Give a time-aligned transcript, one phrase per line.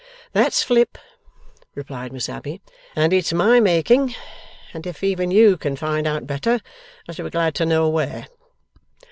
[0.33, 0.97] 'That's flip,'
[1.75, 2.59] replied Miss Abbey,
[2.95, 4.15] 'and it's my making,
[4.73, 6.59] and if even you can find out better,
[7.07, 8.25] I shall be glad to know where.